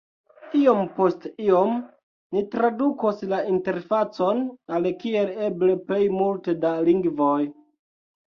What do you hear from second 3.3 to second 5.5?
la interfacon al kiel